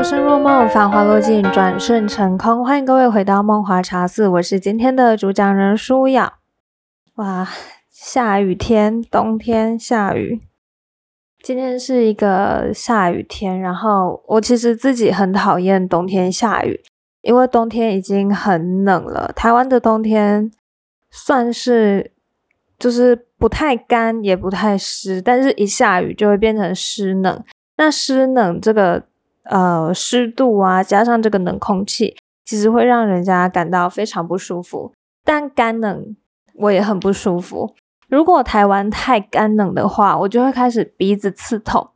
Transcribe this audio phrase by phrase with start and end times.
[0.00, 2.64] 浮生若梦，繁华落尽，转瞬成空。
[2.64, 6.38] 欢迎各位回到梦华茶室，我是今天的主讲人舒雅。
[7.16, 7.46] 哇，
[7.90, 10.40] 下雨天，冬天下雨。
[11.42, 16.80] 今天是一个下雨天，然后我其实自己很讨厌冬天下雨，
[17.20, 19.30] 因为冬天已经很冷了。
[19.36, 20.50] 台湾的冬天
[21.10, 22.10] 算是
[22.78, 27.44] 就是不太干，也不太湿，但是一下雨就会变成湿冷。
[27.76, 29.04] 那湿冷这个
[29.50, 34.92] 呃湿度啊，加上这个冷空气，其实会让人家感到非常不舒服。
[35.22, 36.16] 但干冷
[36.54, 37.74] 我也很不舒服。
[38.08, 41.90] 如果台湾太干冷的话，我就会开始鼻子刺痛。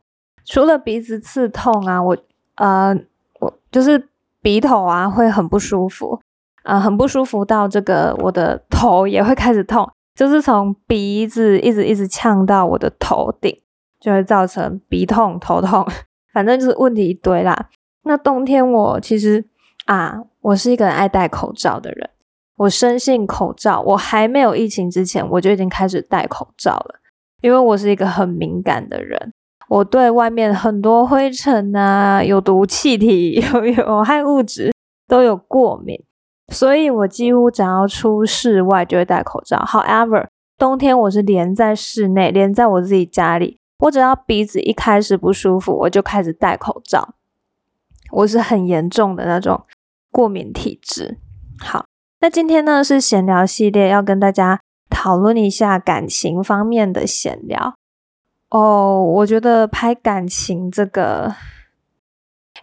[0.45, 2.17] 除了鼻子刺痛啊，我
[2.55, 2.95] 呃
[3.39, 4.07] 我就是
[4.41, 6.21] 鼻头啊会很不舒服，
[6.63, 13.59] 呃很不舒服到这个我的头也会开始痛，就是从鼻子一直一直呛到我的头顶。
[13.97, 15.83] 就会造成鼻痛、头痛，
[16.35, 17.69] 反正就是问题一堆啦。
[18.03, 19.45] 那冬天我其实
[19.85, 22.09] 啊，我是一个爱戴口罩的人，
[22.57, 23.79] 我深信口罩。
[23.79, 26.95] 我还没有疫情之前，我就已经开始戴口罩了，
[27.41, 29.31] 因为我是一个很敏感的人，
[29.69, 34.73] 我对外面很多灰尘啊、有毒气体、有有害物质
[35.07, 35.97] 都有过敏，
[36.51, 39.63] 所以我几乎只要出室外就会戴口罩。
[39.65, 43.59] However，冬天我是连在室内，连在我自己家里。
[43.85, 47.15] 我只要鼻子一开始不舒服，我就开始戴口罩。
[48.11, 49.65] 我是很严重的那种
[50.11, 51.19] 过敏体质。
[51.59, 51.85] 好，
[52.19, 57.75] 那今天呢是闲聊系列，要跟大家讨论一下感情方面的闲聊。
[58.49, 61.35] 哦，我觉得拍感情这个，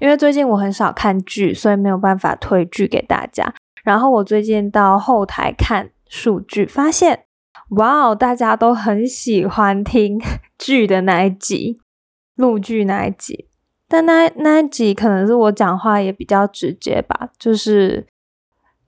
[0.00, 3.54] 因为最近我很少看剧，所以没有办法推剧给大家。
[3.84, 7.26] 然后我最近到后台看数据，发现。
[7.76, 10.20] 哇哦，大家都很喜欢听
[10.58, 11.80] 剧的那一集，
[12.34, 13.48] 录剧那一集，
[13.88, 18.06] 但那那一集可能是我讲话也比较直接吧，就是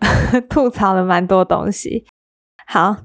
[0.50, 2.04] 吐槽了蛮多东西。
[2.66, 2.96] 好，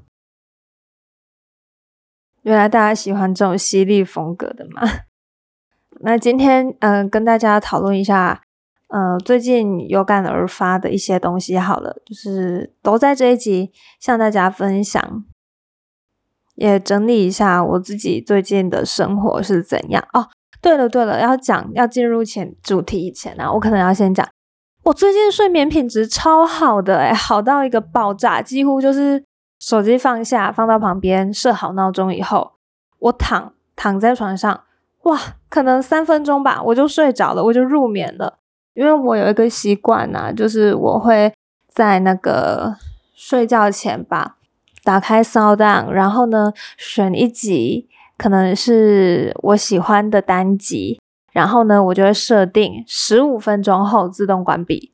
[2.42, 4.82] 原来大家喜欢这种犀利风格的嘛？
[6.02, 8.42] 那今天嗯，跟大家讨论一下，
[8.88, 11.58] 呃，最近有感而发的一些东西。
[11.58, 15.24] 好了，就是都在这一集向大家分享。
[16.60, 20.28] 也整理一下我自己最近的生活是怎样哦。
[20.60, 24.28] 对了对了，要讲要进入前主题以前呢，我可能要先讲，
[24.84, 29.24] 我最近睡眠品质超好的诶好到一个爆炸，几乎就是
[29.58, 32.52] 手机放下放到旁边，设好闹钟以后，
[32.98, 34.64] 我躺躺在床上，
[35.04, 38.36] 哇，可能三分钟吧，我就睡着了，我就入眠了。
[38.74, 41.32] 因为我有一个习惯呐，就是我会
[41.68, 42.76] 在那个
[43.14, 44.36] 睡觉前吧。
[44.90, 54.90] 打开 Sound，然后呢，选一集可能是我喜欢的单集，然后呢，我就会设定十五分钟后自动关闭。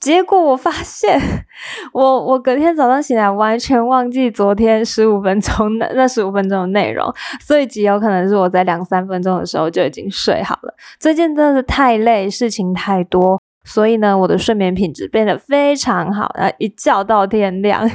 [0.00, 1.20] 结果我发现，
[1.94, 7.08] 我我隔天早上醒来完全忘记昨天十五分钟那那十五分钟的内容，
[7.40, 10.74] 所以极有可能是我在两三分钟的时候就已经睡好了。
[10.98, 17.88] 最近真的是太累，事情太多，所以呢，我的睡眠品质变得非常好，然后一觉到天亮。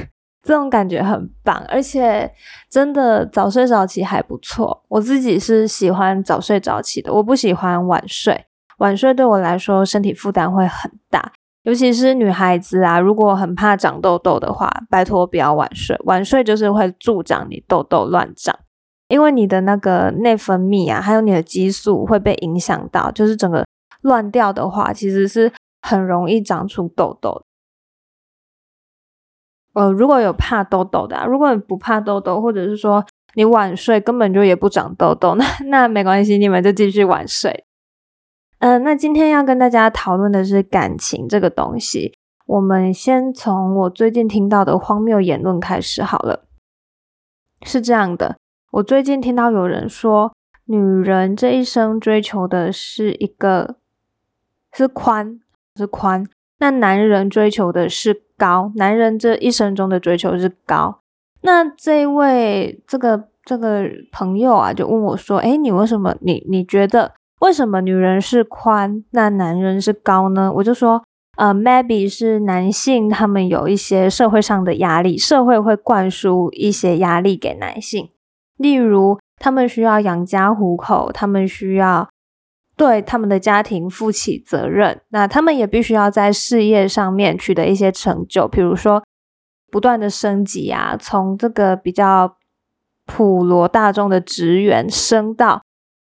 [0.46, 2.32] 这种感觉很棒，而且
[2.70, 4.84] 真的早睡早起还不错。
[4.86, 8.46] 我自己是喜欢早睡早起的，我不喜欢晚睡。
[8.78, 11.32] 晚睡对我来说身体负担会很大，
[11.64, 15.96] 尤其是女孩子啊，如果很怕长痘痘的话，拜托不要晚睡。
[16.04, 18.56] 晚睡就是会助长你痘痘乱长，
[19.08, 23.64] 因为你的那个内分泌啊，还有你的激素会被影响到，就是整个
[24.02, 25.50] 乱掉的话，其实是
[25.82, 27.42] 很容易长出痘痘。
[29.76, 33.04] 呃，如果有怕痘痘的，如果你不怕痘痘，或者是说
[33.34, 37.64] 你晚睡根本就也不长痘痘， 那那没关系，你们就继续晚睡。
[38.60, 42.14] 嗯，那今天要跟大家讨论的是感情这个东西，
[42.46, 46.46] 我们先从我最近听到的荒谬言论开始好了。
[47.62, 48.38] 是这样的，
[48.70, 50.32] 我最近听到有人说，
[50.64, 53.76] 女人这一生追求的是一个
[54.72, 55.38] 是宽，
[55.76, 56.26] 是宽。
[56.58, 61.00] 那男人追求的是高，男人这一生中的追求是高。
[61.42, 71.02] 那这位这个这个朋友啊，就问我说：“哎，你为什么你你觉得为什么女人是宽，那男人是高呢？”我就说
[71.38, 78.08] ：“呃，maybe 是男性他们有一些社会上的压力，社会会灌输一些压力给男性，
[78.56, 82.08] 例如他们需要养家糊口，他们需要。”
[82.76, 89.02] 对他们的家庭负起责任，那他们也必须要在事业上面取得一些成就，比如说
[89.70, 92.36] 不断的升级啊，从这个比较
[93.06, 95.62] 普罗大众的职员升到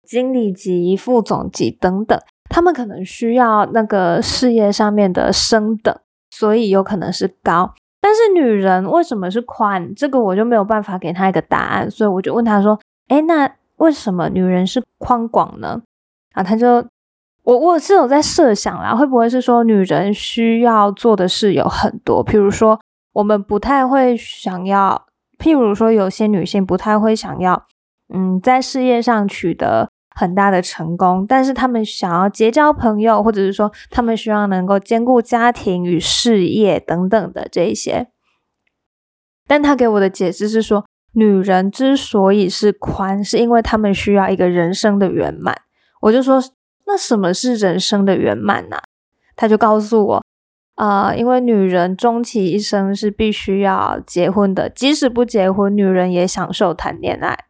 [0.03, 2.19] 经理级、副总级等等。
[2.49, 5.93] 他们可能需要那个事业上面的升等，
[6.31, 7.73] 所以有可能是高。
[7.99, 9.93] 但是女人为什么是宽？
[9.93, 15.81] 这个我就没有办法给他一个答案，所以我就问他说：“哎，那为什么女人是宽广呢？”
[16.37, 16.85] 啊，他就
[17.43, 22.23] 我我是有在设想啦，会不会是说女人需要做的事有很多？
[22.23, 22.79] 譬如说，
[23.13, 25.07] 我们不太会想要，
[25.39, 27.65] 譬如说，有些女性不太会想要，
[28.13, 29.89] 嗯，在事业上取得。
[30.19, 38.07] 很大的成功，但是他们想要结交朋友，或者是说他们希望能够兼顾家庭与事业等等的这一些。
[39.47, 45.55] 但他给我的解释是说，女人之所以是宽，是因为她们需要一个人生的圆满。
[46.01, 46.41] 我就说，
[46.85, 48.77] 那什么是人生的圆满呢？
[49.35, 50.23] 他就告诉我，
[50.75, 57.45] 啊，因为女人终其一生是必须要结婚的，即使不结婚，女人也享受谈恋爱。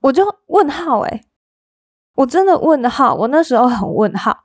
[0.00, 1.24] 我就问号诶
[2.16, 4.44] 我真的问号，我那时候很问号，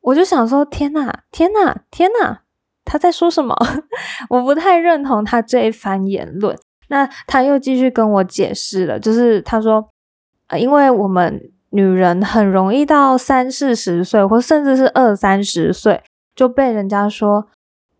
[0.00, 2.38] 我就想说：天呐，天呐，天呐，
[2.84, 3.56] 他在说什么？
[4.30, 6.58] 我不太认同他这一番言论。
[6.88, 9.88] 那他又继续跟我解释了，就是他说，
[10.48, 16.02] 啊，因为我们女人很容易到三四十岁，或甚至是二三十岁，
[16.34, 17.46] 就被人家说：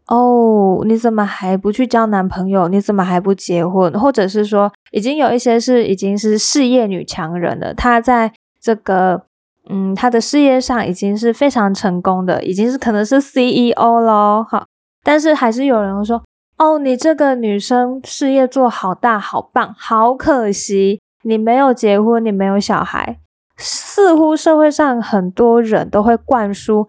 [0.06, 2.68] 哦，你怎么还不去交男朋友？
[2.68, 3.92] 你怎么还不结婚？
[3.98, 8.32] 或者是说，已经有一些是已经是事业女强人了，她在。
[8.64, 9.24] 这个，
[9.68, 14.42] 嗯，她的事业上已经是非常成功的，已经是可能是 CEO 咯。
[14.42, 14.64] 哈。
[15.02, 16.22] 但是还是有人会说，
[16.56, 23.18] 哦，你这个女生事业做好大，好棒，好可惜，你没有结婚，你没有小孩。
[23.56, 26.86] 似乎社会上很多人都会灌输，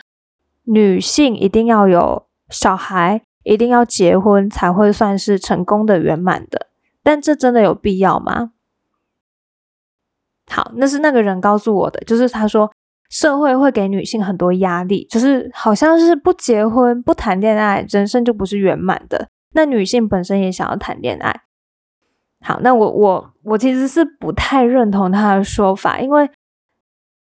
[0.64, 6.68] 女性一定要有小孩，一定要结婚才会算是成功的、圆满的。
[7.04, 8.52] 但这真的有必要吗？
[10.50, 12.72] 好，那是那个人告诉我的，就是他说
[13.10, 19.28] 社会会给女性很多压力，就是好像是不结婚、不谈恋爱，人生就不是圆满的。
[19.54, 21.42] 那女性本身也想要谈恋爱。
[22.42, 26.30] 好，那我我我其实是不太认同他的说法，因为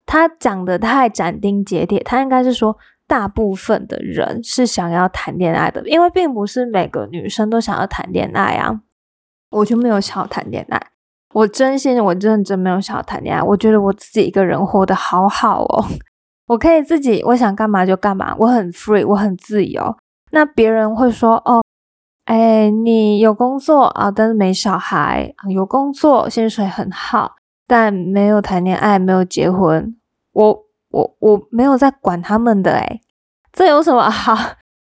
[0.07, 2.75] 他讲的太斩钉截铁，他应该是说
[3.06, 8.81] 大部分的人是想要谈恋爱的，因为并不是每个女生都想要谈恋爱啊。
[9.51, 10.81] 我就没有想要谈恋爱。
[11.33, 13.42] 我真心，我认真没有想要谈恋爱。
[13.42, 15.86] 我觉得我自己一个人活得好好哦，
[16.48, 19.95] 我可以自己，我想干嘛就干嘛，我很 free，我很自由。
[20.31, 21.62] 那别人会说，哦，
[22.25, 27.36] 哎，你有工作啊，但是没小孩；有工作，薪水很好，
[27.68, 29.96] 但没有谈恋爱，没有结婚。
[30.31, 33.02] 我我我没有在管他们的，诶
[33.52, 34.36] 这有什么好？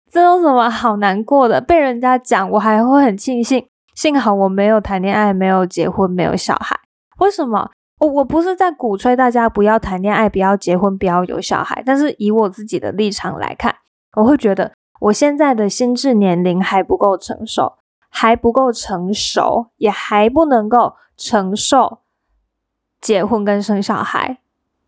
[0.09, 1.59] 这有什么好难过的？
[1.59, 3.67] 被人家讲，我还会很庆幸。
[3.93, 6.79] 幸好我没有谈恋爱，没有结婚，没有小孩。
[7.19, 7.71] 为什么？
[7.99, 11.81] 我我不是在鼓吹大家不要谈恋爱，不要结婚，不要有小孩。
[11.83, 13.73] 但是以我自己的立场来看，
[14.15, 17.73] 我会觉得我现在的心智年龄还不够成熟，
[18.09, 21.99] 还不够成熟，也还不能够承受
[23.01, 24.39] 结婚跟生小孩。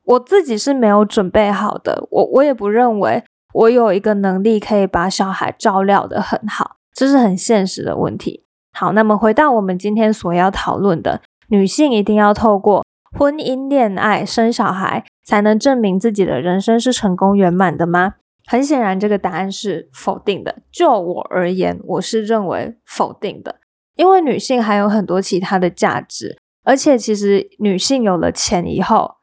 [0.03, 2.07] 我自己是没有准备好的。
[2.09, 3.23] 我我也不认为
[3.53, 8.43] 我有一个能力可以把小孩照料的很好，这是很现实的问题。
[8.71, 12.85] 好，那么回到我们今天所要讨论的，女性一定要透过
[13.17, 18.15] 婚姻、恋爱、生小孩，才能证明自己的人生是成功圆满的吗？
[18.45, 20.59] 很显然，这个答案是否定的。
[20.71, 23.57] 就我而言，我是认为否定的，
[23.95, 29.15] 因为女性还有很多其他的价值，而且其实女性有了钱以后，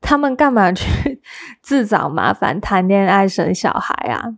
[0.00, 1.20] 她们干嘛去
[1.62, 4.34] 自找麻烦、谈恋爱、生小孩啊？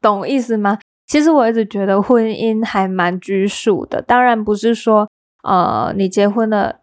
[0.00, 0.78] 懂意思吗？
[1.06, 5.08] 其实我一直觉得婚姻还蛮拘束的，当然不是说，
[5.42, 6.80] 呃，你结婚了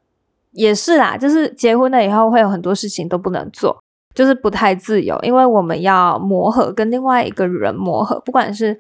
[0.52, 8.80] 也是啦，就是结婚了以后会有很多事情都不能做，就是不太自由，因为我们要磨合，跟另外一个人磨合，不管是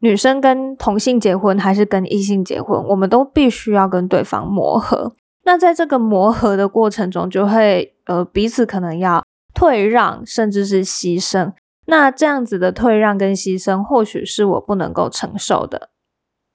[0.00, 5.14] 女生跟同性结婚还是跟异性结婚，我们都必须要跟对方磨合。
[5.44, 9.24] 那在这个磨合的过程中，就会呃彼此可能要
[9.54, 11.52] 退让，甚至是牺牲。
[11.86, 15.90] 那这样子的退让跟牺牲，或许是我不能够承受的。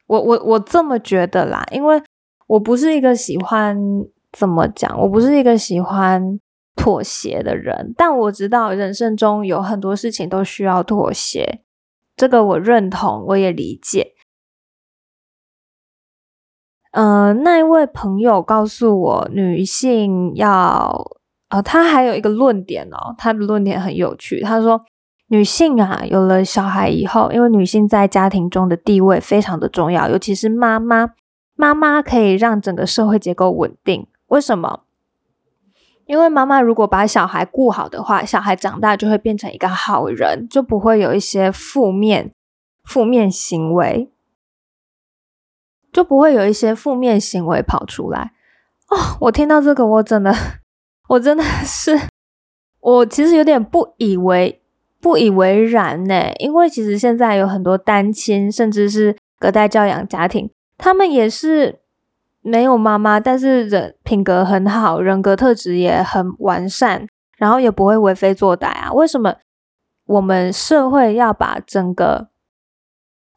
[0.07, 2.03] 我我我这么觉得啦，因为
[2.47, 3.77] 我不是一个喜欢
[4.33, 6.37] 怎么讲，我不是一个喜欢
[6.75, 7.93] 妥协的人。
[7.95, 11.61] 但我知道人生中有很多事情都需要妥协，
[12.15, 14.13] 这个我认同，我也理解。
[16.91, 21.17] 嗯，那一位朋友告诉我，女性要
[21.49, 24.85] 呃，他还有一个论点哦，他的论点很有趣，他说。
[25.33, 31.11] 女性啊，有了小孩以后，因为女性在家庭中的地位非常的重要，尤其是妈妈，
[31.55, 34.05] 妈妈可以让整个社会结构稳定。
[34.27, 34.81] 为什么？
[36.05, 42.31] 因为妈妈如果把小孩顾好的话，小孩长大就会变成一个好人，就不会有一些负面
[42.83, 44.11] 负面行为，
[45.91, 48.33] 就不会有一些负面行为跑出来。
[48.89, 50.33] 哦，我听到这个，我真的，
[51.09, 51.99] 我真的是，
[52.79, 54.61] 我其实有点不以为
[54.99, 56.33] 不以为然呢。
[56.39, 61.80] 因为其实现在有很多单亲，甚至是隔代教养家庭，他们也是。
[62.41, 67.07] 没有妈妈，但是人品格很好，人格特质也很完善，
[67.37, 68.91] 然后也不会为非作歹啊。
[68.91, 69.35] 为什么
[70.05, 72.29] 我们社会要把整个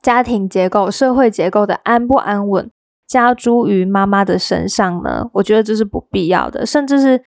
[0.01, 2.71] 家庭结构、社会结构的安不安稳
[3.07, 5.29] 加诸于妈妈的身上呢？
[5.35, 7.25] 我觉得这是不必要的，甚至是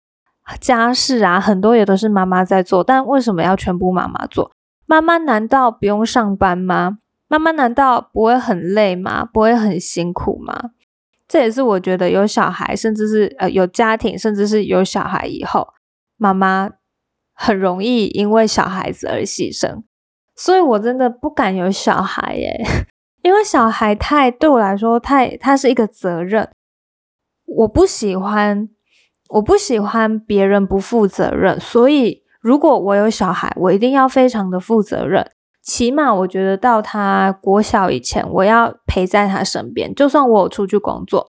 [0.58, 4.50] 家事啊，很多也都是妈妈在做，但为什么要全部妈妈做？
[4.86, 6.98] 妈妈难道不用上班吗？
[7.28, 9.24] 妈妈难道不会很累吗？
[9.24, 10.70] 不会很辛苦吗？
[11.30, 15.68] 这也是我觉得有小孩，甚至是呃有家庭，甚至是有小孩以后，
[16.16, 16.68] 妈妈
[17.32, 19.84] 很容易因为小孩子而牺牲。
[20.34, 22.60] 所以我真的不敢有小孩耶，
[23.22, 26.50] 因为小孩太对我来说太，他是一个责任。
[27.46, 28.68] 我不喜欢，
[29.28, 31.60] 我不喜欢别人不负责任。
[31.60, 35.30] 所以如果我有小孩，我一定要非常的负责任。
[35.72, 39.94] 起码我觉得到他国小以前，我要陪在他身边。
[39.94, 41.30] 就算我出去工作，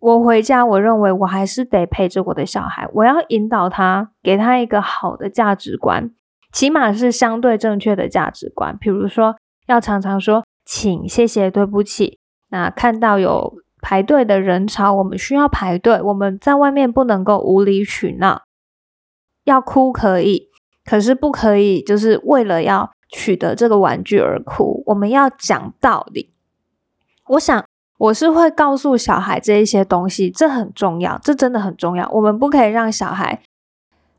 [0.00, 2.86] 我回家，我认为我还是得陪着我的小孩。
[2.92, 6.10] 我要引导他，给他一个好的价值观，
[6.52, 8.76] 起码是相对正确的价值观。
[8.78, 12.18] 比如说，要常常说请、谢谢、对不起。
[12.50, 16.02] 那看到有排队的人潮，我们需要排队。
[16.02, 18.42] 我们在外面不能够无理取闹，
[19.44, 20.50] 要哭可以，
[20.84, 22.90] 可是不可以就是为了要。
[23.16, 26.34] 取得这个玩具而哭，我们要讲道理。
[27.28, 27.64] 我想
[27.96, 32.10] 我是会告诉小孩这一些东西，这很重要，这真的很重要。
[32.10, 33.40] 我们不可以让小孩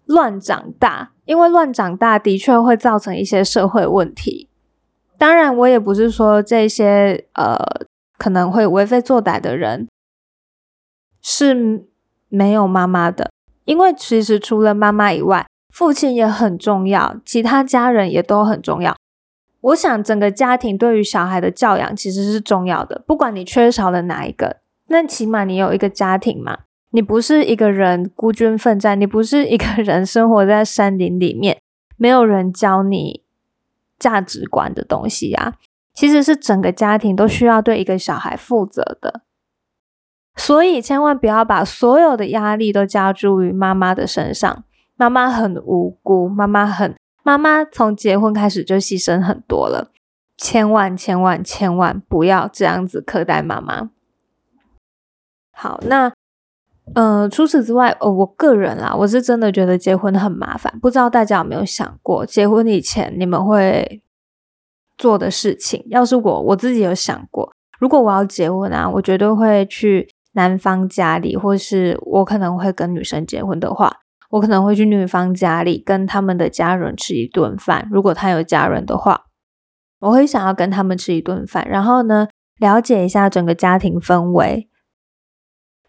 [0.05, 4.47] 乱长大，因为乱长大的确会造成一些社会问题。
[5.17, 7.57] 当然，我也不是说这些呃
[8.17, 9.89] 可能会为非作歹的人
[11.21, 11.85] 是
[12.29, 13.29] 没有妈妈的，
[13.65, 15.45] 因为其实除了妈妈以外。
[15.75, 18.95] 父亲也很重要，其他家人也都很重要。
[19.59, 26.59] 我想整个家庭对于小孩的教养其实是重要的，不管你缺少了哪一个，那起码你有一个家庭嘛，
[26.91, 31.59] 你不是一个人孤军奋战，你不是一个人生活在山林里面，
[31.97, 33.23] 没有人教你
[33.99, 35.55] 价值观的东西呀。
[35.93, 39.23] 其实是整个家庭都需要对一个小孩负责的，
[40.37, 44.63] 所以千万不要把所有的压力都加诸于妈妈的身上。
[44.97, 49.91] 妈妈很无辜，妈妈很妈妈从结婚开始就牺牲很多了，
[50.37, 53.89] 千万千万千万不要这样子苛待妈妈。
[55.51, 56.11] 好，那
[56.93, 64.01] 呃，除此之外，呃，我个人啦，我是真的觉得结婚很麻烦，不知道大家有没有想过，结婚以前你们会
[64.97, 65.83] 做的事情？
[65.89, 74.01] 要是我我自己有想过，如果我要结婚啊，我绝对会去男方家里，或是我可能会跟女生结婚的话。
[74.31, 79.25] 我可能会去女方家里跟他们的家人吃一顿饭，如果他有家人的话，
[79.99, 82.27] 我会想要跟他们吃一顿饭，然后呢，
[82.59, 84.69] 了解一下整个家庭氛围，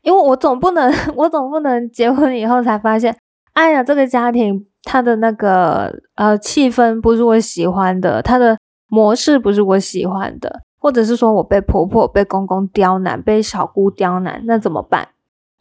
[0.02, 3.16] 因为我总不能， 我总不能结婚以后才发现，
[3.54, 8.56] 哎呀，这个家庭他的那个呃气氛不是我喜欢的，他的
[8.88, 15.08] 模式不是我喜欢的，或者是说我被婆婆、被公公刁难，被小姑刁难，那怎么办？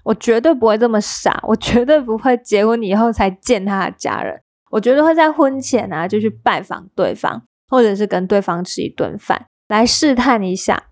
[0.06, 10.84] 我绝对不会这么傻，我绝对不会结婚以后才见他的家人，我绝对会在婚前啊就去拜访对方，或者是跟对方吃一顿饭来试探一下。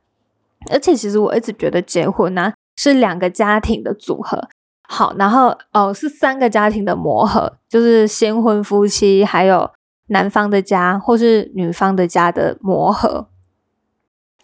[0.71, 4.49] 而且其实我一直觉得结婚呢是两个家庭的组合，
[4.87, 9.69] 好，然后哦是三个家庭的磨合，就是新婚夫妻还有
[10.07, 13.27] 男方的家或是女方的家的磨合，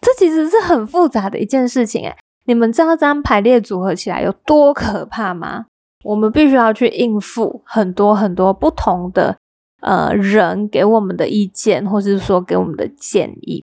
[0.00, 2.16] 这其实是很复杂的一件事情诶
[2.50, 5.66] 你们知道这张排列组合起来有多可怕吗？
[6.02, 9.38] 我们必须要去应付很多很多不同的
[9.82, 13.64] 呃人给我们的意见，或是说给我们的建议。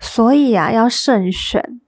[0.00, 1.78] 所以啊，要慎选。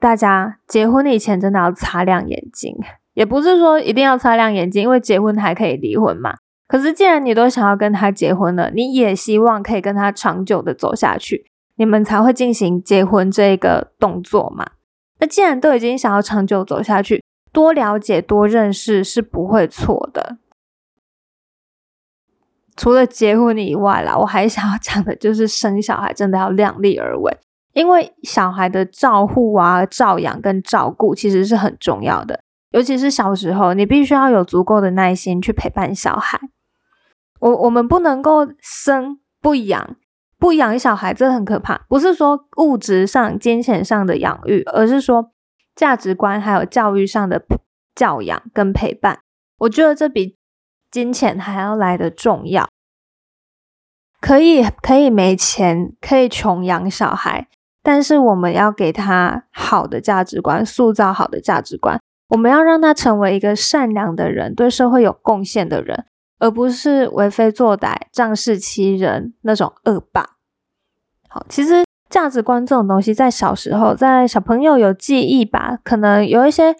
[0.00, 2.74] 大家结婚以前真的要擦亮眼睛，
[3.12, 6.34] 也不是说一定要擦亮眼睛，因为结婚还可以离婚嘛。
[6.66, 11.44] 可是既然你都想要跟他结婚了，你也希望可以跟他长久的走下去，
[11.76, 14.66] 你们才会进行结婚这个动作嘛。
[15.18, 20.38] 那既然都已经想要长久走下去，多了解、多认识是不会错的。
[22.76, 27.34] 除了结婚以外啦，我还想要讲的就是生小孩真的要量力而为，
[27.72, 32.40] 因为小孩的照护啊、照养跟照顾其实是很重要的。
[32.72, 36.38] 尤其是小时候，你必须要有足够的耐心去陪伴小孩。
[37.40, 39.96] 我我们不能够生不养，
[40.38, 41.84] 不养小孩，这很可怕。
[41.88, 45.32] 不是说物质上、金钱上的养育，而是说
[45.74, 47.44] 价值观还有教育上的
[47.94, 49.20] 教养跟陪伴。
[49.58, 50.36] 我觉得这比
[50.90, 52.68] 金钱还要来的重要。
[54.20, 57.48] 可以可以没钱，可以穷养小孩，
[57.82, 62.00] 但是我们要给他好的价值观，塑造好的价值观。
[62.28, 66.06] 我们要让他成为一个善良的人，对社会有贡献的人，
[66.38, 70.36] 而不是为非作歹、仗势欺人那种恶霸。
[71.28, 76.76] 好，其实价值观这种东西，在小时候，在小朋友有记忆吧，可能有一些。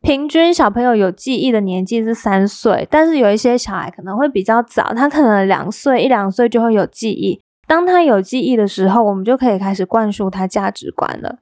[0.00, 7.42] 平均小朋友有记忆的年纪是三岁，但是有一些小孩可能会比较早，他可能两岁一两岁就会有记忆。
[7.66, 11.38] 当他有记忆的时候，我们就可以开始灌输他价值观了。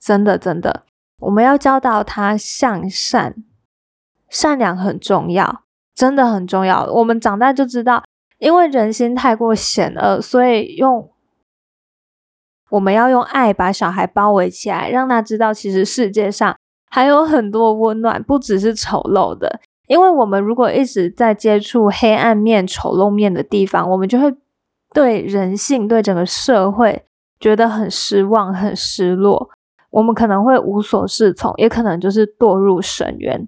[0.00, 0.84] 真的，真的，
[1.18, 3.42] 我们要教导他向善，
[4.28, 5.64] 善良很重要，
[5.96, 6.84] 真的很重要。
[6.92, 8.04] 我们长大就知道，
[8.38, 11.10] 因为人心太过险恶，所以用
[12.70, 16.56] 我们要用爱把小孩包围起来，让他知道，其实世界上。
[16.88, 19.60] 还有很多温暖，不只是丑陋的。
[19.88, 24.32] 因为我们如果一直在接触黑暗面、丑陋面的地方，我们就会
[24.94, 27.04] 对人性、对整个社会
[27.40, 29.50] 觉得很失望、很失落。
[29.90, 33.46] 我们可能会无所适从，也可能就是堕入深渊。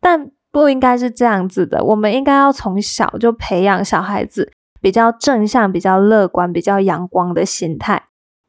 [0.00, 1.84] 但不应该是这样子的。
[1.84, 8.04] 我们应该要从小就培养小孩子比较正向、比较乐观、比较阳光的心态。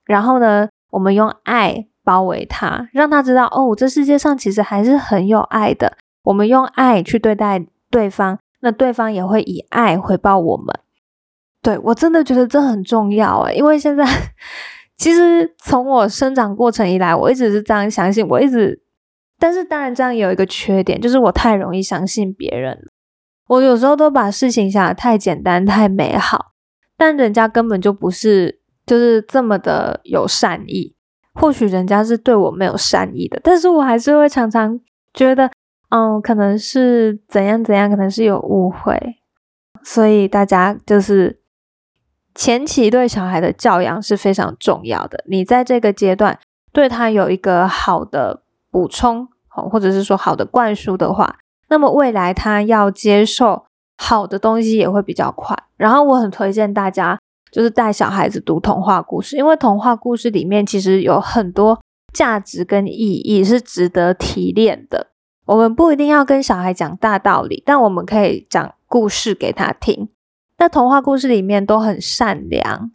[0.06, 1.88] 然后呢，我们用爱。
[2.04, 5.98] 包围他，让他知道哦，这世界上其实还是很有爱的。
[6.24, 10.76] 我们用爱去对待对方，那对方也会以爱回报我们。
[11.62, 14.04] 对我真的觉得这很重要诶，因为现在
[14.98, 18.28] 其实从我生长过程以来，我一直是这样相信。
[18.28, 18.82] 我一直，
[19.42, 22.78] 但是当然这样有一个缺点，就是我太容易相信别人。
[23.48, 26.52] 我有时候都把事情想的太简单、太美好，
[26.96, 30.96] 但人家根本就不是，就是这么的有善意。
[31.34, 34.80] 或许人家是对我没有善意的，但是我还是会常常
[35.14, 35.50] 觉得，
[35.90, 39.18] 嗯，可能是怎样怎样，可能是有误会。
[39.82, 41.42] 所以大家就是
[42.36, 45.24] 前期对小孩的教养是非常重要的。
[45.28, 46.38] 你在这个阶段
[46.72, 51.38] 对他有一个好的补充，或者是说好的灌输的话，
[51.70, 53.66] 那么未来他要接受
[53.98, 55.56] 好的东西也会比较快。
[55.78, 57.20] 然后我很推荐大家。
[57.52, 61.82] 就是带小孩子读童话故事，因为童话故事里面其实有很多
[62.14, 65.08] 价值跟意义是值得提炼的。
[65.48, 70.08] 我们不一定要跟小孩讲大道理，但我们可以讲故事给他听。
[70.60, 72.92] 那童话故事里面都很善良。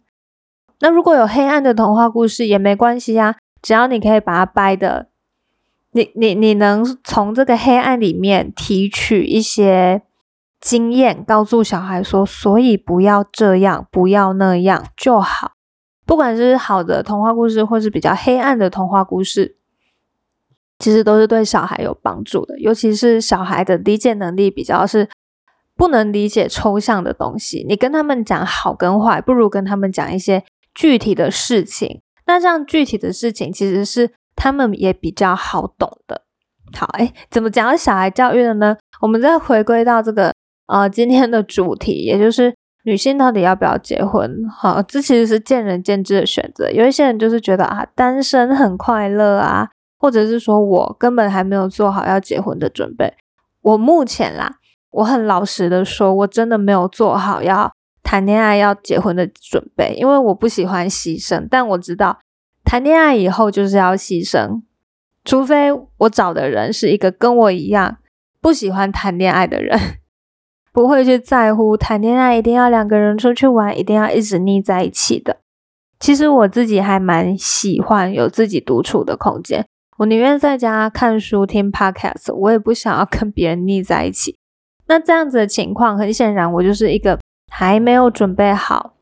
[0.79, 5.09] 那如果有黑暗的童话故事也没关系呀，只要你可以把它掰的，
[5.97, 10.03] 你你你能从这个黑暗里面提取一些。
[10.59, 15.51] 经验告诉小孩说，所以不要这样，不要那样就好。
[16.03, 19.55] 不管是好的童话故事，或是比较黑暗的童话故事，
[20.79, 22.59] 其实都是对小孩有帮助的。
[22.59, 25.07] 尤其是小孩的理解能力比较是
[25.75, 32.01] 不能理解抽象的东西，你跟他们讲好跟坏，不如跟他们讲一些具体的事情。
[32.25, 36.21] 那这样具体的事情，其实是他们也比较好懂的。
[36.73, 38.77] 好，哎，怎么讲小孩教育的呢？
[39.01, 40.33] 我们再回归到这个。
[40.67, 44.29] 呃，今天的主题也就是女性到底要不要结婚？
[44.49, 46.69] 好，这其实是见仁见智的选择。
[46.69, 53.13] 有一些人就是觉得啊，单身很快乐啊，或者是说我根本还没有做好要结婚的准备。
[53.61, 54.55] 我目前啦，
[54.91, 57.71] 我很老实的说，我真的没有做好要
[58.03, 61.47] 谈恋爱、要结婚的准备，因为我不喜欢牺牲。
[61.49, 62.19] 但我知道，
[62.67, 64.61] 谈恋爱以后就是要牺牲，
[65.23, 67.99] 除非我找的人是一个跟我一样
[68.41, 69.79] 不喜欢谈恋爱的人。
[70.73, 75.37] 不会去在乎谈恋爱一定要两个人出去玩，一定要一直腻在一起的。
[75.97, 79.65] 其实我自己还蛮喜欢有自己独处的空间，
[79.99, 84.37] 我宁愿在家看书听 podcast，我也不想要跟别人腻在一起。
[84.87, 87.17] 那这样子的情况，很显然我就是一个
[87.49, 88.96] 还没有准备好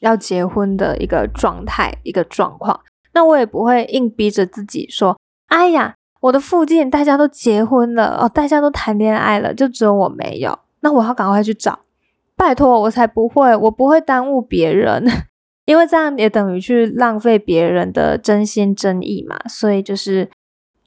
[0.00, 2.80] 要结婚的一个状态，一个状况。
[3.12, 10.58] 那我也不会硬逼着自己说：“哎呀。”我的附近大家都结婚了哦，大家都谈恋爱了，就只有我没有。
[10.80, 11.78] 那我要赶快去找，
[12.36, 15.02] 拜托我才不会，我不会耽误别人，
[15.64, 19.38] 因为这样也等于去浪费别人的真心真意嘛。
[19.48, 20.30] 所以就是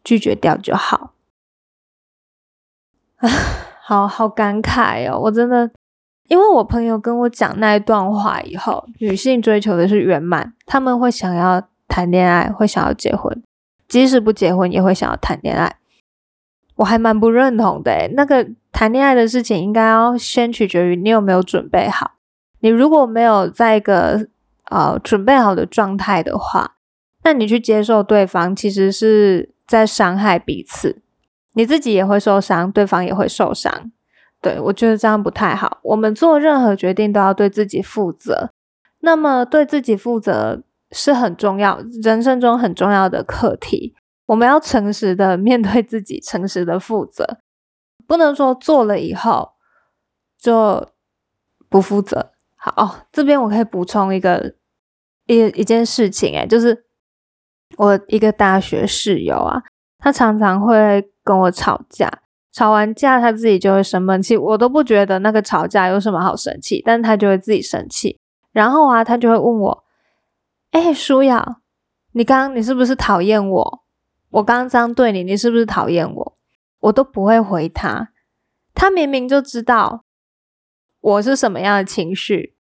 [0.04, 1.16] 拒绝掉就好。
[3.16, 3.28] 啊
[3.82, 5.72] 好好感慨哦，我真的，
[6.30, 13.44] 因为我朋友跟我讲那一段话以后，女性追求的是圆满，他们会想要谈恋爱，会想要结婚。
[13.88, 15.76] 即使不结婚，也会想要谈恋爱。
[16.78, 18.10] 我还蛮不认同的。
[18.14, 22.14] 那个谈恋爱的事情，应该要先取决于你有没有准备好。
[22.62, 24.28] 你如果没有在一个
[24.72, 26.76] 呃准备好的状态的话，
[27.24, 31.02] 那你去接受对方，其实是在伤害彼此，
[31.54, 33.92] 你自己也会受伤，对方也会受伤。
[34.44, 35.80] 对我觉得这样不太好。
[35.82, 38.52] 我们做任何决定都要对自己负责，
[39.00, 43.96] 那么对自己负责是很重要，人生中很重要的课题。
[44.26, 47.40] 我们要诚实的面对自己，诚实的负责，
[48.06, 49.54] 不能说做了以后
[50.38, 50.90] 就
[51.70, 52.32] 不负责。
[52.56, 54.56] 好，这边我可以补充一个
[55.28, 56.86] 一一件事情，诶就是
[57.78, 59.64] 我一个大学室友啊，
[60.00, 62.23] 他常常会跟我吵架。
[62.54, 68.20] 吵完架，他自己就会生闷气，我都不觉得那个吵架有什么好生气，但他就会自己生气。
[68.52, 69.84] 然后啊，他就会问我
[70.70, 71.58] ：“哎，舒雅，
[72.12, 73.84] 你刚刚你是不是讨厌我？
[74.30, 76.38] 我刚刚这样对你，你是不是讨厌我？”
[76.82, 78.10] 我都不会回他，
[78.76, 80.04] 他明明就知道
[81.02, 82.56] 我是什么样的情绪。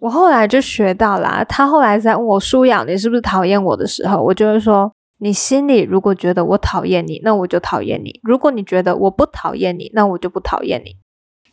[0.00, 4.92] 我后来就学到啦，他后来在问我：“舒雅，你是不是讨厌我的时候？”我就会说。
[5.18, 10.96] 你心里如果觉得我讨厌你，那我就讨厌你；如果你觉得我不讨厌你，那我就不讨厌你。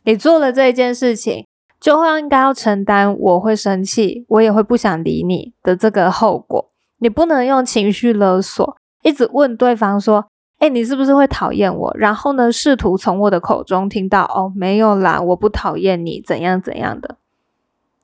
[0.03, 1.47] 你做了这一件事情，
[1.79, 6.71] 就会应该要承担我会生气，我也会不想理你的这个后果。
[6.99, 10.27] 你不能用情绪勒索，一直问对方说
[10.59, 17.17] ：“哎，你是不是会讨厌我？”然后呢，试图从我的口中听到：“哦，没有啦，我不讨厌你，怎样怎样的。”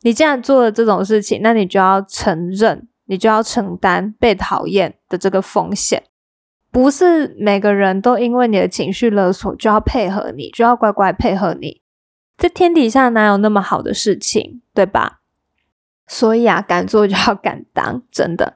[0.01, 2.87] 你既然做了这种事情，那你就要承认。
[3.11, 6.01] 你就要承担被讨厌的这个风险，
[6.71, 11.81] 不是每个人都因为你的情绪勒索就要配合你，就要乖乖配合你。
[12.37, 15.19] 这天底下哪有那么好的事情，对吧？
[16.07, 18.53] 所以啊，敢做就要敢当，真的。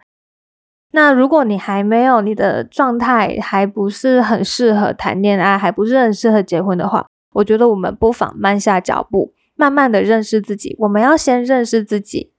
[0.91, 10.77] 那如果你还没有你的状态还不是很适合谈恋爱，还不是很适合结婚的话，我觉得我们不妨慢下脚步，慢慢的认识自己。
[10.79, 12.31] 我们要先认识自己。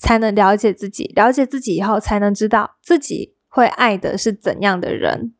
[0.00, 5.34] 才能了解自己，了解自己以后，才能知道自己会爱的是怎样的人，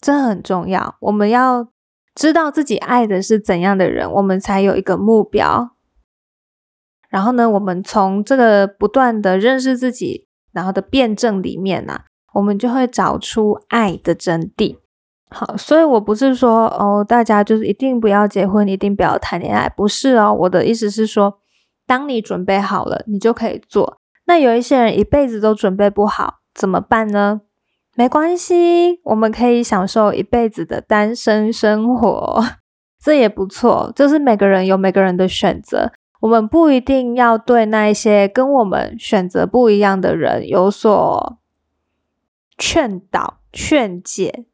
[0.00, 0.96] 这很重要。
[1.00, 1.68] 我们要
[2.14, 5.76] 知道自己爱的是怎样的人，我们才有一个目标。
[7.08, 12.00] 然后呢，我们从这个不断的认识自己，然后的辩证里面呢，
[12.32, 14.78] 我们就会找出爱的真谛。
[15.30, 20.32] 好，所以我不是说哦，大家就是一定不要结婚，一定不要谈恋爱，不是哦。
[20.32, 21.40] 我的意思是说。
[21.86, 23.98] 当你准备好了，你就可以做。
[24.26, 27.42] 那有一些人一辈子都准备不好，怎么办呢？
[27.94, 32.42] 没关系，我们可以享受一辈子的单身生活，
[33.00, 33.92] 这也不错。
[33.94, 41.38] 就是每个人有每个人的选择，我们不一定要对那一些跟我们选择不一样的人有所
[42.58, 44.46] 劝导、劝解。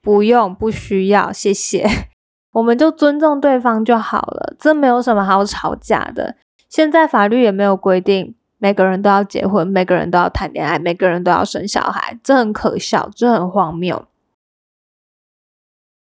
[0.00, 1.86] 不用，不需要，谢谢。
[2.52, 6.36] 我们就尊重对方就好了，这没有什么好吵架的。
[6.72, 14.06] 现在法律也没有规定每个人都要结婚，每个人都要谈恋爱，每个人都要生小孩，这很可笑，这很荒谬。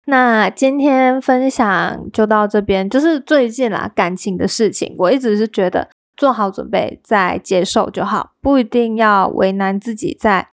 [0.06, 10.50] 那今天分享就到这边，就是最近啦感情的事情，我一直是觉得做好准备再接受就好，不一定要为难自己，在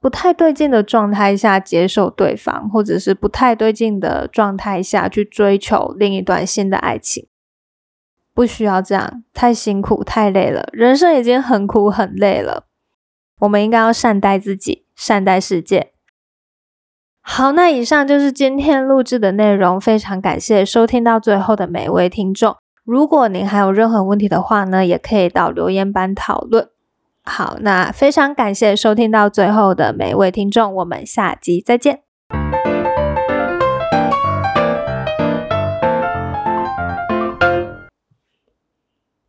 [0.00, 7.28] 不太对劲的状态下接受对方，或者是不太对劲的状态下去追求另一段新的爱情。
[8.34, 12.66] 不需要这样，太辛苦太累了，人生已经很苦很累了。
[13.40, 15.92] 我们应该要善待自己，善待世界。
[17.20, 22.56] 好，那以上就是今天录制的内容，非常感谢收听到最后的每一位听众。
[22.84, 26.68] 如果您还有任何问题的话呢，也可以到留言板讨论。
[27.24, 32.02] 好，那非常感谢收听到最后的每一位听众，我们下集再见。